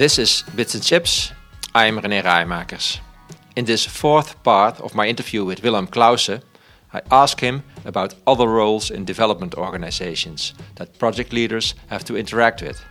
[0.00, 1.30] This is Bits and Chips.
[1.74, 3.00] I'm René Raaijmakers.
[3.54, 6.40] In this fourth part of my interview with Willem Clausen,
[6.94, 12.62] I ask him about other roles in development organizations that project leaders have to interact
[12.62, 12.82] with,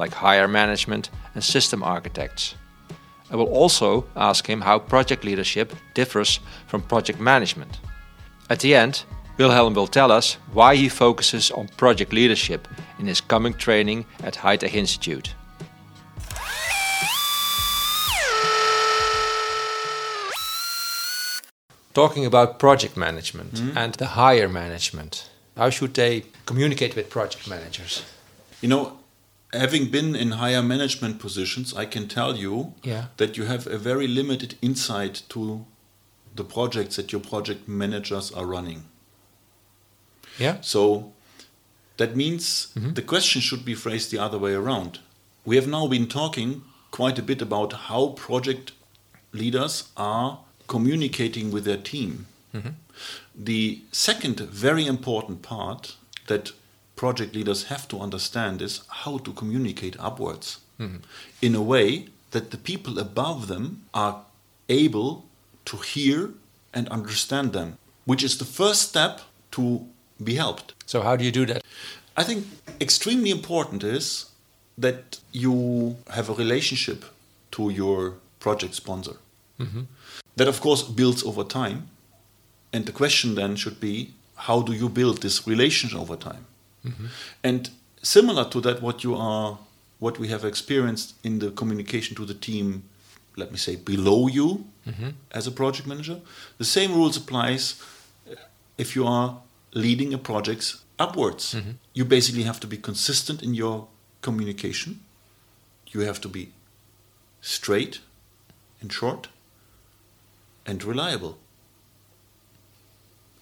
[0.00, 2.56] like higher management and system architects.
[3.30, 7.78] I will also ask him how project leadership differs from project management.
[8.50, 9.04] At the end,
[9.38, 12.66] Wilhelm will tell us why he focuses on project leadership
[12.98, 15.32] in his coming training at High Tech Institute.
[21.96, 23.78] Talking about project management Hmm?
[23.78, 28.02] and the higher management, how should they communicate with project managers?
[28.60, 28.98] You know,
[29.52, 33.04] having been in higher management positions, I can tell you Yeah.
[33.16, 35.64] that you have a very limited insight to
[36.34, 38.82] the projects that your project managers are running.
[40.38, 40.56] Yeah?
[40.60, 41.12] So
[41.96, 44.98] that means the question should be phrased the other way around.
[45.46, 48.72] We have now been talking quite a bit about how project
[49.32, 52.26] leaders are communicating with their team.
[52.54, 52.70] Mm-hmm.
[53.34, 56.52] The second very important part that
[56.96, 60.96] project leaders have to understand is how to communicate upwards mm-hmm.
[61.42, 64.24] in a way that the people above them are
[64.68, 65.24] able
[65.66, 66.30] to hear
[66.72, 69.20] and understand them, which is the first step
[69.52, 69.86] to
[70.22, 70.74] be helped.
[70.86, 71.62] So, how do you do that?
[72.16, 72.46] I think
[72.80, 74.30] extremely important is
[74.78, 77.04] that you have a relationship
[77.52, 79.16] to your project sponsor.
[79.60, 79.82] Mm-hmm.
[80.36, 81.88] That, of course, builds over time.
[82.72, 86.46] And the question then should be how do you build this relationship over time?
[86.84, 87.06] Mm-hmm.
[87.42, 87.70] And
[88.02, 89.58] similar to that, what you are,
[89.98, 92.82] what we have experienced in the communication to the team,
[93.36, 95.10] let me say below you mm-hmm.
[95.32, 96.20] as a project manager,
[96.58, 97.82] the same rules applies
[98.76, 99.40] if you are
[99.72, 101.54] leading a project upwards.
[101.54, 101.70] Mm-hmm.
[101.94, 103.88] You basically have to be consistent in your
[104.20, 105.00] communication.
[105.88, 106.52] You have to be
[107.40, 108.00] straight
[108.80, 109.28] and short
[110.66, 111.38] and reliable.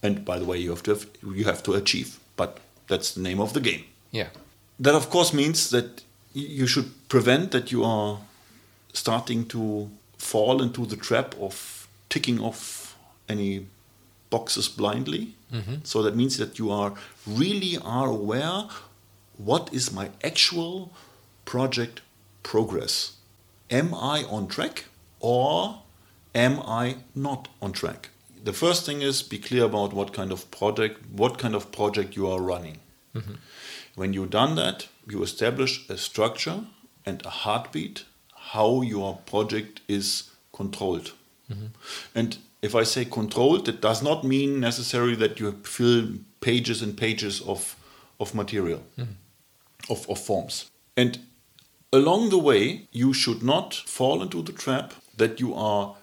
[0.03, 3.21] And by the way, you have to have, you have to achieve, but that's the
[3.21, 3.85] name of the game.
[4.11, 4.27] Yeah.
[4.79, 6.03] That of course means that
[6.33, 8.19] you should prevent that you are
[8.93, 12.95] starting to fall into the trap of ticking off
[13.27, 13.65] any
[14.29, 15.33] boxes blindly.
[15.51, 15.75] Mm-hmm.
[15.83, 16.93] So that means that you are
[17.25, 18.67] really are aware
[19.37, 20.91] what is my actual
[21.45, 22.01] project
[22.43, 23.13] progress.
[23.69, 24.85] Am I on track
[25.19, 25.81] or
[26.35, 28.09] am I not on track?
[28.43, 32.15] The first thing is be clear about what kind of project what kind of project
[32.15, 32.77] you are running.
[33.15, 33.35] Mm-hmm.
[33.95, 36.65] When you've done that, you establish a structure
[37.05, 38.03] and a heartbeat
[38.51, 41.13] how your project is controlled.
[41.51, 41.67] Mm-hmm.
[42.13, 46.09] And if I say controlled, it does not mean necessarily that you fill
[46.41, 47.75] pages and pages of,
[48.19, 49.13] of material, mm-hmm.
[49.91, 50.69] of, of forms.
[50.95, 51.19] And
[51.91, 55.95] along the way, you should not fall into the trap that you are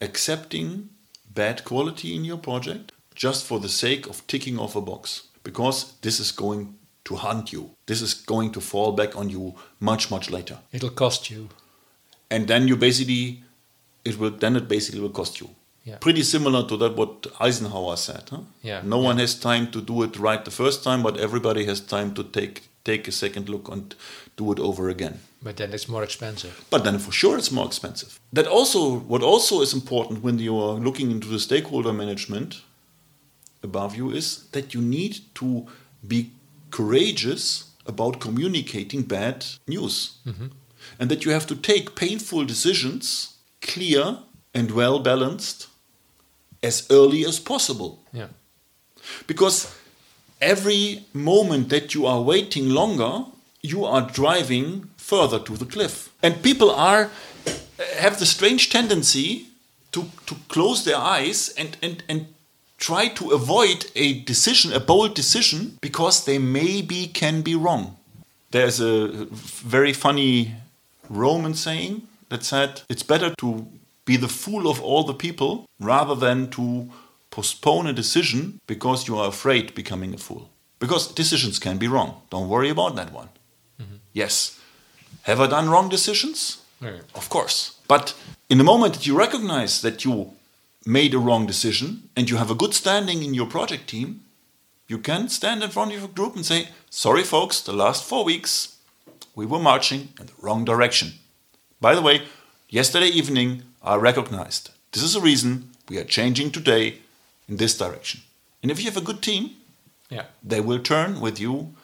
[0.00, 0.90] accepting
[1.28, 5.94] bad quality in your project just for the sake of ticking off a box because
[6.02, 6.74] this is going
[7.04, 7.70] to hunt you.
[7.86, 10.58] This is going to fall back on you much, much later.
[10.72, 11.48] It'll cost you.
[12.30, 13.42] And then you basically,
[14.04, 15.50] it will, then it basically will cost you.
[15.84, 15.96] Yeah.
[15.96, 18.24] Pretty similar to that what Eisenhower said.
[18.30, 18.40] Huh?
[18.62, 21.80] Yeah, No one has time to do it right the first time, but everybody has
[21.80, 23.94] time to take take a second look and
[24.36, 25.20] do it over again.
[25.42, 26.64] But then it's more expensive.
[26.70, 28.20] But then for sure it's more expensive.
[28.32, 32.62] That also what also is important when you are looking into the stakeholder management
[33.62, 35.66] above you is that you need to
[36.06, 36.30] be
[36.70, 40.18] courageous about communicating bad news.
[40.26, 40.46] Mm-hmm.
[40.98, 44.18] And that you have to take painful decisions, clear
[44.54, 45.68] and well balanced,
[46.62, 48.02] as early as possible.
[48.12, 48.28] Yeah.
[49.26, 49.74] Because
[50.40, 53.24] every moment that you are waiting longer,
[53.62, 56.10] you are driving further to the cliff.
[56.22, 57.10] And people are
[57.46, 59.46] uh, have the strange tendency
[59.92, 62.26] to, to close their eyes and, and, and
[62.78, 67.96] try to avoid a decision, a bold decision, because they maybe can be wrong.
[68.50, 70.54] There's a very funny
[71.08, 73.66] Roman saying that said, it's better to
[74.04, 76.90] be the fool of all the people rather than to
[77.30, 80.50] postpone a decision because you are afraid becoming a fool.
[80.78, 82.22] Because decisions can be wrong.
[82.30, 83.28] Don't worry about that one.
[83.80, 83.96] Mm-hmm.
[84.12, 84.58] Yes.
[85.22, 86.62] Have I done wrong decisions?
[86.80, 87.00] Yeah.
[87.14, 87.76] Of course.
[87.86, 88.14] But
[88.48, 90.32] in the moment that you recognize that you
[90.86, 94.22] made a wrong decision and you have a good standing in your project team,
[94.88, 98.24] you can stand in front of your group and say, Sorry, folks, the last four
[98.24, 98.76] weeks
[99.34, 101.12] we were marching in the wrong direction.
[101.80, 102.22] By the way,
[102.68, 106.98] yesterday evening I recognized this is a reason we are changing today
[107.50, 108.20] in this direction.
[108.62, 109.50] And if you have a good team,
[110.10, 110.24] Yeah.
[110.48, 111.74] they will turn with you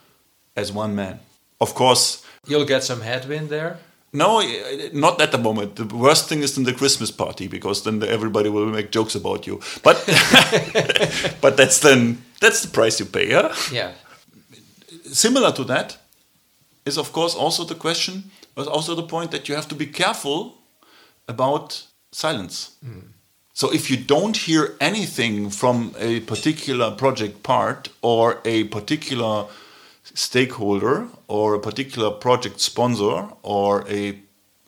[0.57, 1.19] as one man.
[1.61, 3.77] Of course, You'll get some headwind there.
[4.13, 5.75] No, eh, not at the moment.
[5.75, 9.47] The worst thing is in the Christmas party because then everybody will make jokes about
[9.47, 9.61] you.
[9.83, 9.97] But
[11.41, 13.29] but that's then that's the price you pay.
[13.31, 13.53] Yeah.
[13.73, 13.93] Yeah.
[15.13, 15.99] Similar to that
[16.85, 19.87] is of course also the question, but also the point that you have to be
[19.87, 20.55] careful
[21.29, 22.71] about silence.
[23.57, 29.47] So if you don't hear anything from a particular project part or a particular
[30.03, 34.21] stakeholder or a particular project sponsor or a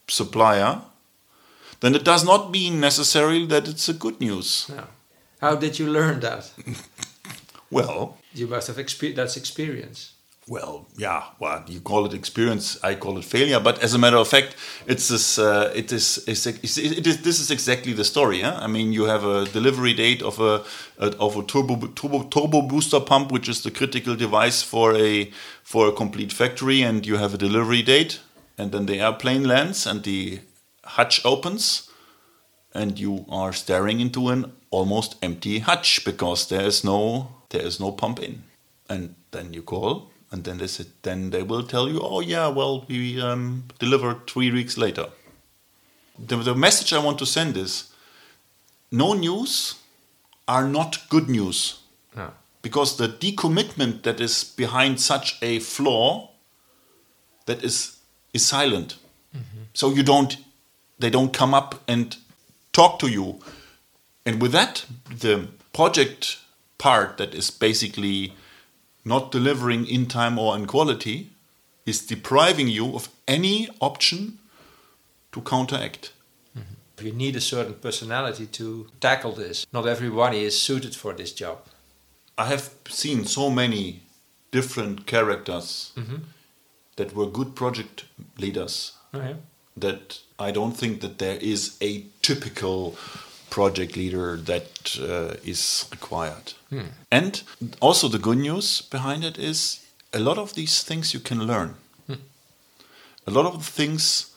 [0.08, 0.80] supplier,
[1.80, 4.70] then it does not mean necessarily that it's a good news.
[4.70, 4.84] No.
[5.42, 6.50] How did you learn that?
[7.70, 8.78] Well, You must have
[9.14, 10.14] that's experience.
[10.48, 11.24] Well, yeah.
[11.38, 13.60] Well, you call it experience, I call it failure.
[13.60, 14.56] But as a matter of fact,
[14.86, 15.38] it's this.
[15.38, 16.18] Uh, it is.
[16.26, 17.22] It is.
[17.22, 18.44] This is exactly the story.
[18.44, 20.64] I mean, you have a delivery date of a
[20.98, 25.30] of a turbo turbo turbo booster pump, which is the critical device for a
[25.62, 28.20] for a complete factory, and you have a delivery date,
[28.56, 30.40] and then the airplane lands, and the
[30.84, 31.90] hatch opens,
[32.72, 37.80] and you are staring into an almost empty hatch because there is no there is
[37.80, 38.42] no pump in
[38.88, 42.48] and then you call and then they said, then they will tell you oh yeah
[42.48, 45.06] well we um, delivered three weeks later.
[46.18, 47.92] The, the message i want to send is
[48.90, 49.76] no news
[50.46, 51.80] are not good news.
[52.16, 52.32] No.
[52.62, 56.30] because the decommitment that is behind such a flaw
[57.46, 57.98] that is
[58.32, 58.96] is silent.
[59.74, 60.36] So you don't
[60.98, 62.16] they don't come up and
[62.72, 63.40] talk to you.
[64.26, 66.38] And with that the project
[66.78, 68.34] part that is basically
[69.08, 71.30] not delivering in time or in quality
[71.86, 74.38] is depriving you of any option
[75.32, 76.12] to counteract
[76.56, 77.06] mm-hmm.
[77.06, 79.66] You need a certain personality to tackle this.
[79.72, 81.58] Not everybody is suited for this job.
[82.36, 84.02] I have seen so many
[84.50, 86.16] different characters mm-hmm.
[86.96, 88.04] that were good project
[88.38, 89.34] leaders Oh, yeah.
[89.76, 92.96] that I don't think that there is a typical
[93.50, 96.54] project leader that uh, is required.
[96.70, 96.90] Hmm.
[97.10, 97.42] And
[97.80, 101.74] also the good news behind it is a lot of these things you can learn.
[102.06, 102.14] Hmm.
[103.26, 104.32] A lot of the things,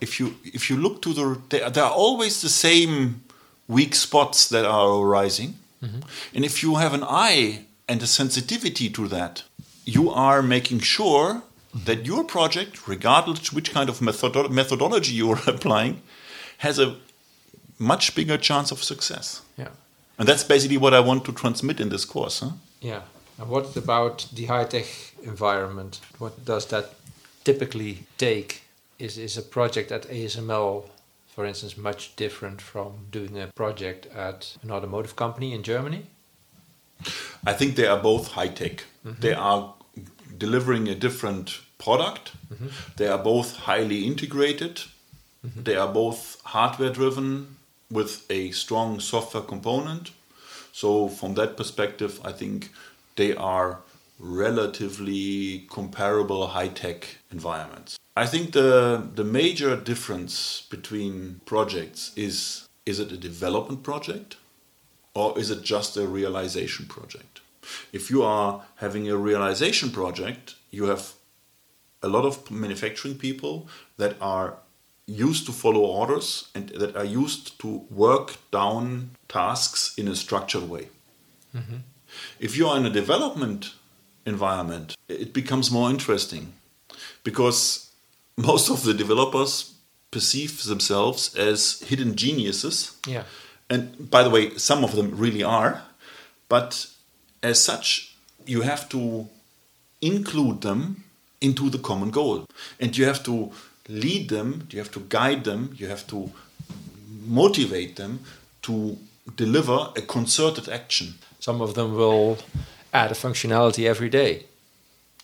[0.00, 3.22] if you if you look to the, there, there are always the same
[3.68, 6.00] weak spots that are arising, mm-hmm.
[6.34, 9.44] and if you have an eye and a sensitivity to that,
[9.84, 11.42] you are making sure
[11.74, 16.02] that your project, regardless which kind of methodo- methodology you are applying,
[16.58, 16.96] has a
[17.82, 19.42] much bigger chance of success.
[19.58, 19.68] Yeah.
[20.18, 22.40] And that's basically what I want to transmit in this course.
[22.40, 22.50] Huh?
[22.80, 23.02] Yeah.
[23.38, 24.86] And what about the high tech
[25.22, 26.00] environment?
[26.18, 26.94] What does that
[27.44, 28.62] typically take?
[28.98, 30.84] Is is a project at ASML,
[31.34, 36.06] for instance, much different from doing a project at an automotive company in Germany?
[37.44, 38.84] I think they are both high tech.
[39.04, 39.20] Mm-hmm.
[39.20, 39.74] They are
[40.38, 42.32] delivering a different product.
[42.52, 42.68] Mm-hmm.
[42.96, 44.82] They are both highly integrated.
[45.44, 45.62] Mm-hmm.
[45.64, 47.56] They are both hardware driven
[47.92, 50.10] with a strong software component.
[50.72, 52.70] So, from that perspective, I think
[53.16, 53.80] they are
[54.18, 57.98] relatively comparable high tech environments.
[58.16, 64.36] I think the, the major difference between projects is is it a development project
[65.14, 67.40] or is it just a realization project?
[67.92, 71.12] If you are having a realization project, you have
[72.02, 73.68] a lot of manufacturing people
[73.98, 74.56] that are
[75.12, 80.68] used to follow orders and that are used to work down tasks in a structured
[80.68, 80.88] way.
[81.54, 81.76] Mm-hmm.
[82.40, 83.74] If you are in a development
[84.26, 86.52] environment, it becomes more interesting
[87.24, 87.90] because
[88.36, 89.74] most of the developers
[90.10, 93.24] perceive themselves as hidden geniuses Yeah.
[93.70, 95.82] and by the way, some of them really are.
[96.48, 96.86] But
[97.42, 98.14] as such,
[98.46, 99.28] you have to
[100.00, 101.04] include them
[101.40, 102.46] into the common goal.
[102.80, 103.50] And you have to
[103.92, 106.32] lead them, you have to guide them, you have to
[107.24, 108.20] motivate them
[108.62, 108.96] to
[109.36, 111.14] deliver a concerted action.
[111.38, 112.38] Some of them will
[112.92, 114.46] add a functionality every day.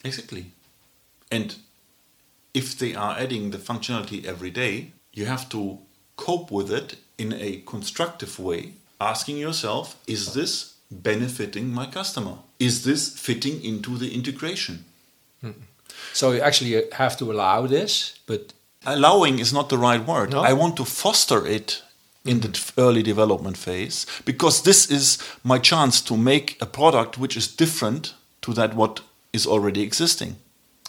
[0.04, 0.52] Exactly.
[1.30, 1.56] And
[2.54, 5.78] if they are adding the functionality every day, you have to
[6.16, 12.38] cope with it in a constructive way, asking yourself, is this benefiting my customer?
[12.58, 14.84] Is this fitting into the integration?
[15.40, 15.50] Hmm.
[16.12, 18.52] So you actually have to allow this, but
[18.86, 20.30] Allowing is not the right word.
[20.30, 20.40] No?
[20.40, 21.82] I want to foster it
[22.24, 22.80] in the mm-hmm.
[22.80, 28.14] early development phase because this is my chance to make a product which is different
[28.42, 29.00] to that what
[29.32, 30.36] is already existing.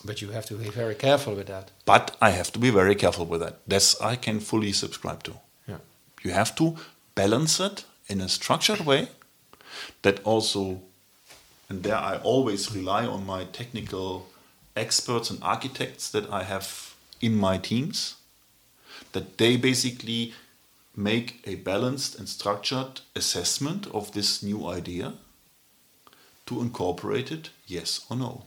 [0.05, 1.72] but you have to be very careful with that.
[1.86, 3.60] But I have to be very careful with that.
[3.67, 5.34] That's I can fully subscribe to.
[5.67, 5.77] Yeah.
[6.24, 6.77] You have to
[7.15, 9.10] balance it in a structured way
[10.01, 10.81] that also,
[11.69, 14.27] and there I always rely on my technical
[14.75, 16.88] experts and architects that I have
[17.21, 18.15] in my teams
[19.11, 20.33] that they basically
[20.95, 25.13] make a balanced and structured assessment of this new idea
[26.45, 28.43] to incorporate it, yes or no.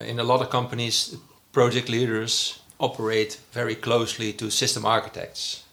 [0.00, 1.16] In a lot of companies,
[1.52, 5.64] project leaders operate very closely to system architects.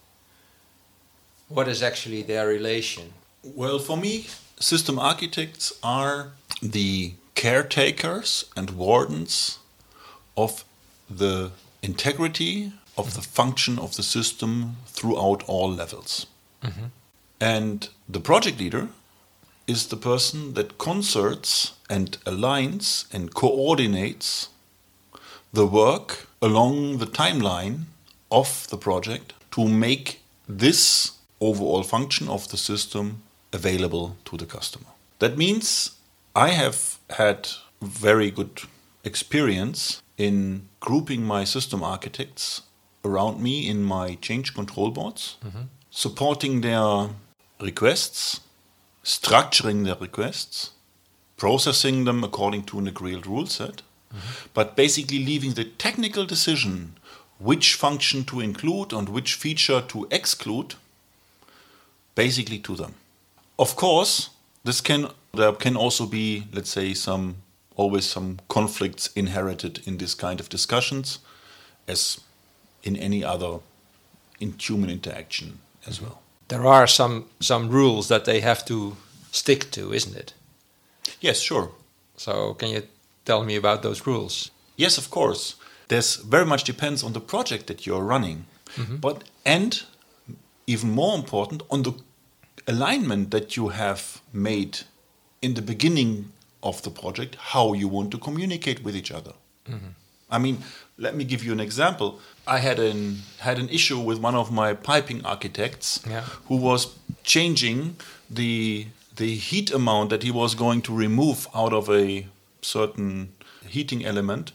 [1.48, 3.14] What is actually their relation?
[3.42, 4.26] Well, for me,
[4.60, 6.32] system architects are
[6.62, 9.58] the caretakers and wardens
[10.36, 10.64] of
[11.08, 11.50] the
[11.82, 16.26] integrity of the function of the system throughout all levels.
[16.62, 16.86] Mm-hmm.
[17.40, 18.88] And the project leader
[19.66, 24.48] is the person that concerts and aligns and coordinates
[25.52, 27.84] the work along the timeline
[28.30, 34.86] of the project to make this overall function of the system available to the customer.
[35.18, 35.92] That means
[36.34, 37.48] I have had
[37.80, 38.62] very good
[39.04, 42.62] experience in grouping my system architects
[43.04, 45.62] around me in my change control boards, mm-hmm.
[45.90, 47.08] supporting their
[47.60, 48.40] requests,
[49.04, 50.72] structuring their requests,
[51.36, 53.82] processing them according to an agreed rule set,
[54.12, 54.48] mm-hmm.
[54.52, 56.96] but basically leaving the technical decision
[57.38, 60.74] which function to include and which feature to exclude
[62.16, 62.94] basically to them.
[63.58, 64.30] Of course,
[64.64, 67.36] this can there can also be, let's say, some
[67.78, 71.20] always some conflicts inherited in this kind of discussions,
[71.86, 72.20] as
[72.82, 73.60] in any other
[74.40, 76.06] in human interaction as mm-hmm.
[76.06, 76.20] well.
[76.48, 78.96] There are some some rules that they have to
[79.30, 80.34] stick to, isn't it?
[81.20, 81.70] Yes, sure.
[82.16, 82.82] So can you
[83.24, 84.50] tell me about those rules?
[84.76, 85.54] Yes, of course.
[85.88, 88.44] There's very much depends on the project that you're running,
[88.76, 88.96] mm-hmm.
[88.96, 89.82] but and
[90.66, 91.92] even more important on the
[92.66, 94.80] alignment that you have made
[95.40, 99.32] in the beginning of the project, how you want to communicate with each other.
[100.30, 100.58] I mean,
[100.96, 102.20] let me give you an example.
[102.46, 106.22] I had an had an issue with one of my piping architects Yeah.
[106.48, 106.86] who was
[107.22, 107.96] changing
[108.30, 108.86] the
[109.16, 112.26] the heat amount that he was going to remove out of a
[112.62, 113.28] certain
[113.68, 114.52] heating element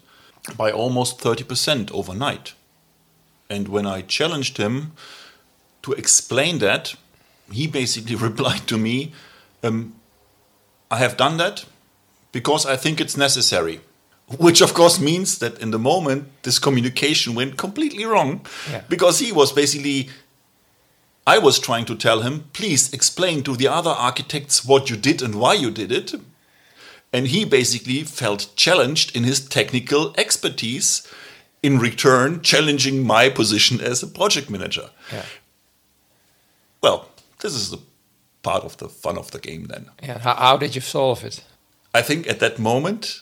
[0.58, 2.54] by almost 30% overnight.
[3.50, 4.92] And when I challenged him
[5.82, 6.96] to explain that,
[7.52, 9.12] he basically replied to me,
[9.64, 9.94] um,
[10.90, 11.66] I have done that
[12.34, 13.80] because I think it's necessary.
[14.38, 18.82] Which, of course, means that in the moment, this communication went completely wrong Yeah.
[18.90, 20.10] because he was basically.
[21.26, 25.22] I was trying to tell him, please explain to the other architects what you did
[25.22, 26.14] and why you did it.
[27.14, 31.08] And he basically felt challenged in his technical expertise,
[31.62, 34.90] in return, challenging my position as a project manager.
[35.12, 35.26] Yeah.
[36.82, 37.08] Well,
[37.40, 37.78] this is the
[38.42, 39.86] part of the fun of the game then.
[40.02, 40.20] Yeah.
[40.20, 41.44] How, how did you solve it?
[41.94, 43.22] I think at that moment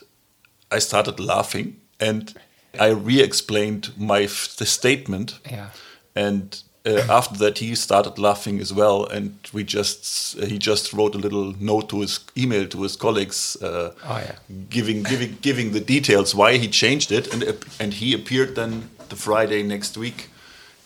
[0.75, 2.33] I started laughing and
[2.79, 5.39] I re-explained my f- the statement.
[5.51, 5.69] Yeah.
[6.15, 11.13] And uh, after that, he started laughing as well, and we just he just wrote
[11.15, 14.35] a little note to his email to his colleagues, uh, Oh, yeah.
[14.69, 17.43] giving giving giving the details why he changed it, and
[17.79, 20.29] and he appeared then the Friday next week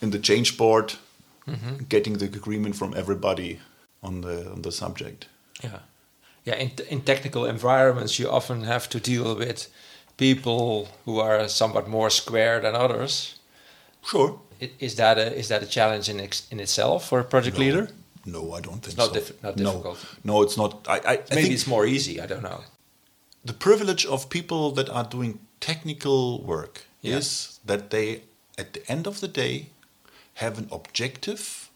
[0.01, 0.93] in the change board,
[1.89, 3.59] getting the agreement from everybody
[4.01, 5.27] on the on the subject.
[5.63, 5.79] Yeah,
[6.45, 6.55] yeah.
[6.55, 9.67] In, in technical environments, you often have to deal with
[10.17, 13.35] people who are somewhat more square than others.
[14.05, 14.39] Sure.
[14.79, 17.89] Is that a is that a challenge in ex, in itself for a project leader?
[18.25, 19.19] No, I don't think not so.
[19.19, 19.71] diffi- not no.
[19.71, 19.97] difficult.
[20.23, 20.71] No, it's not.
[20.87, 22.21] I, I, Maybe think it's more easy.
[22.21, 22.61] I don't know.
[23.45, 27.17] the privilege of people that are doing technical work Yeah.
[27.17, 28.21] is that they,
[28.57, 29.67] at the end of the day,
[30.35, 31.69] have an objective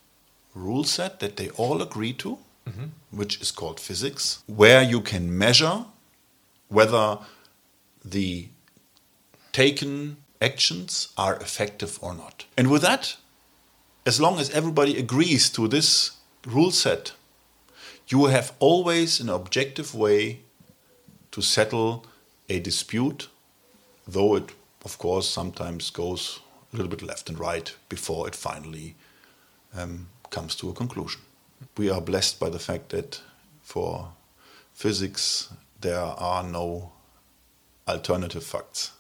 [0.56, 2.38] rule set that they all agree to,
[3.12, 5.86] which is called physics, where you can measure
[6.68, 7.20] whether
[8.06, 8.48] the
[9.52, 12.46] taken actions are effective or not.
[12.58, 13.18] And with that,
[14.06, 16.12] as long as everybody agrees to this
[16.46, 17.14] rule set,
[18.08, 20.40] you have always an objective way
[21.32, 22.06] to settle
[22.48, 23.30] a dispute,
[24.08, 24.52] though it,
[24.84, 26.40] of course, sometimes goes
[26.74, 28.96] a little bit left and right before it finally
[29.76, 31.22] um, comes to a conclusion.
[31.78, 33.22] We are blessed by the fact that
[33.62, 34.10] for
[34.74, 35.50] physics
[35.82, 36.92] there are no
[37.88, 38.92] alternative facts.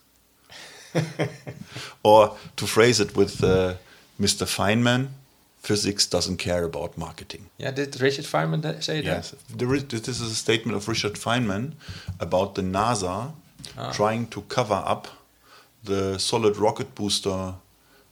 [2.03, 3.75] or to phrase it with uh,
[4.19, 4.45] Mr.
[4.45, 5.09] Feynman,
[5.61, 7.49] physics doesn't care about marketing.
[7.57, 9.05] Yeah, did Richard Feynman say that?
[9.05, 11.73] Yes, this is a statement of Richard Feynman
[12.19, 13.31] about the NASA
[13.93, 15.07] trying to cover up
[15.83, 17.55] the solid rocket booster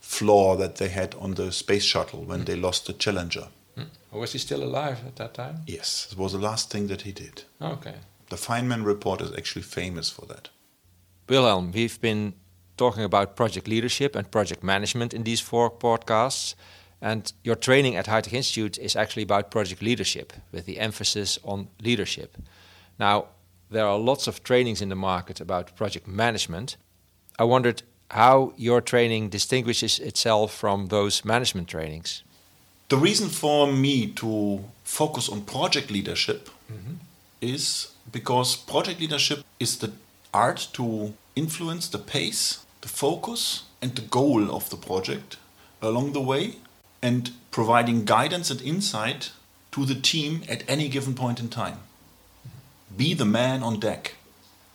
[0.00, 3.48] flaw that they had on the space shuttle when they lost the Challenger.
[4.10, 5.62] Or was he still alive at that time?
[5.66, 7.44] Yes, it was the last thing that he did.
[7.60, 7.94] Okay.
[8.30, 10.48] The Feynman report is actually famous for that.
[11.28, 12.34] Wilhelm, we've been
[12.76, 16.54] talking about project leadership and project management in these four podcasts.
[17.00, 21.68] And your training at High Institute is actually about project leadership with the emphasis on
[21.80, 22.36] leadership.
[22.98, 23.26] Now,
[23.70, 26.76] there are lots of trainings in the market about project management.
[27.38, 32.24] I wondered how your training distinguishes itself from those management trainings.
[32.88, 36.94] The reason for me to focus on project leadership mm-hmm.
[37.42, 39.92] is because project leadership is the
[40.32, 45.36] art to influence the pace, the focus, and the goal of the project
[45.82, 46.56] along the way
[47.02, 49.32] and providing guidance and insight
[49.72, 51.80] to the team at any given point in time.
[52.96, 54.14] Be the man on deck.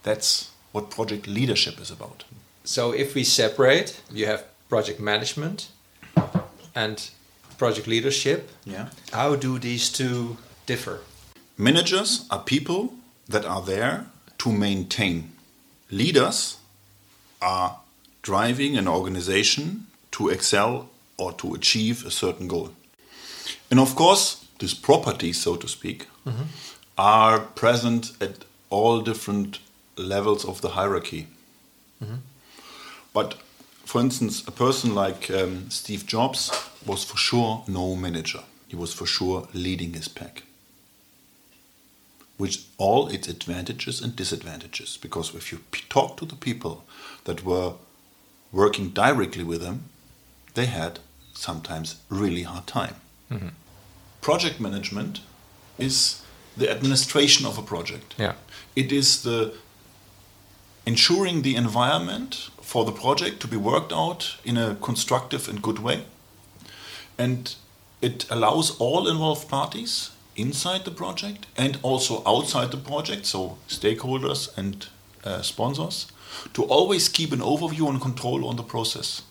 [0.03, 2.25] That's what project leadership is about.
[2.63, 5.69] So, if we separate, you have project management
[6.75, 7.09] and
[7.63, 8.49] project leadership.
[8.65, 8.89] Yeah.
[9.13, 10.99] How do these two differ?
[11.57, 12.81] Managers are people
[13.29, 14.05] that are there
[14.39, 15.31] to maintain.
[15.89, 16.57] Leaders
[17.41, 17.77] are
[18.21, 22.69] driving an organization to excel or to achieve a certain goal.
[23.71, 26.47] And of course, these properties, so to speak, mm-hmm.
[26.97, 28.35] are present at
[28.69, 29.59] all different
[29.95, 31.27] levels of the hierarchy.
[32.03, 32.19] Mm-hmm.
[33.13, 33.35] But
[33.85, 36.51] for instance, a person like um, Steve Jobs
[36.85, 38.43] was for sure no manager.
[38.67, 40.43] He was for sure leading his pack.
[42.37, 44.97] With all its advantages and disadvantages.
[44.97, 45.59] Because if you
[45.89, 46.83] talk to the people
[47.25, 47.73] that were
[48.51, 49.89] working directly with him,
[50.53, 50.99] they had
[51.33, 52.95] sometimes really hard time.
[53.31, 53.49] Mm-hmm.
[54.21, 55.21] Project management
[55.77, 56.21] is
[56.57, 58.15] the administration of a project.
[58.17, 58.33] Yeah.
[58.75, 59.53] It is the
[60.85, 65.79] ensuring the environment for the project to be worked out in a constructive and good
[65.79, 66.03] way.
[67.17, 67.55] And
[68.01, 74.55] it allows all involved parties inside the project and also outside the project, so stakeholders
[74.57, 74.87] and
[75.23, 76.07] uh, sponsors,
[76.53, 79.21] to always keep an overview and control on the process.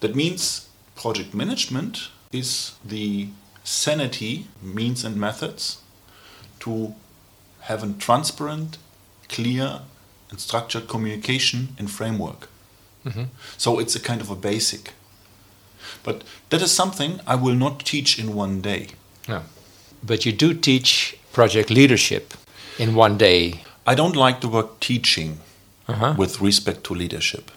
[0.00, 3.28] That means project management is the
[3.64, 5.80] sanity, means and methods
[6.60, 6.94] to
[7.62, 8.78] have a transparent,
[9.28, 9.80] clear,
[10.30, 12.48] and structured communication and framework.
[13.04, 13.24] Mm-hmm.
[13.56, 14.92] So it's a kind of a basic.
[16.02, 18.88] But that is something I will not teach in one day.
[19.28, 19.42] No.
[20.02, 22.34] But you do teach project leadership
[22.78, 23.62] in one day.
[23.86, 25.40] I don't like the word teaching
[25.88, 26.14] uh-huh.
[26.16, 27.50] with respect to leadership.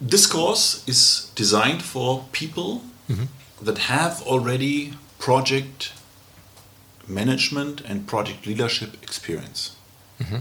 [0.00, 3.24] This course is designed for people mm-hmm.
[3.64, 5.92] that have already project
[7.06, 9.76] management and project leadership experience.
[10.20, 10.38] Mm-hmm.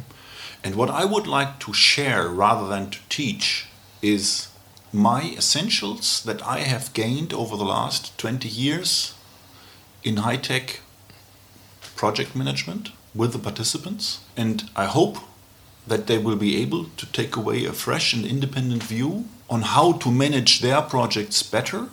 [0.64, 3.68] And what I would like to share rather than to teach
[4.02, 4.49] is
[4.92, 9.14] my essentials that I have gained over the last 20 years
[10.04, 10.82] in high tech
[11.96, 14.20] project management with the participants.
[14.36, 15.18] And I hope
[15.86, 19.94] that they will be able to take away a fresh and independent view on how
[19.94, 21.90] to manage their projects better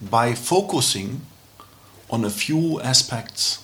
[0.00, 1.22] by focusing
[2.08, 3.62] on a few aspects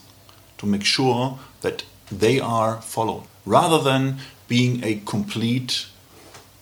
[0.58, 4.18] to make sure that they are followed rather than
[4.48, 5.86] being a complete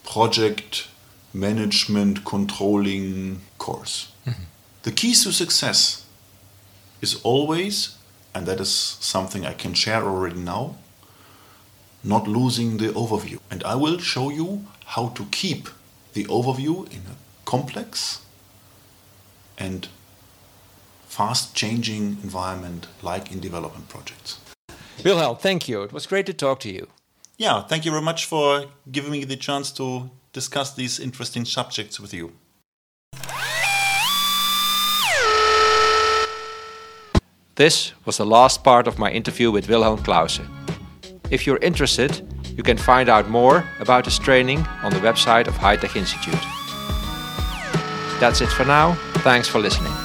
[0.05, 0.89] project
[1.35, 4.12] management controlling course.
[4.27, 4.44] Mm-hmm.
[4.85, 6.07] The keys to success
[7.03, 7.99] is always,
[8.35, 10.77] and that is something I can share already now,
[12.03, 13.38] not losing the overview.
[13.51, 15.68] And I will show you how to keep
[16.12, 18.20] the overview in a complex
[19.59, 19.88] and
[21.09, 24.38] fast changing environment like in development projects.
[25.05, 25.83] Wilhelm, thank you.
[25.83, 26.88] It was great to talk to you.
[27.37, 31.99] Yeah, thank you very much for giving me the chance to discuss these interesting subjects
[31.99, 32.33] with you.
[37.55, 40.49] This was the last part of my interview with Wilhelm Clausen.
[41.31, 42.20] If you're interested,
[42.57, 46.44] you can find out more about this training on the website of High Tech Institute.
[48.18, 48.94] That's it for now.
[49.23, 50.04] Thanks for listening.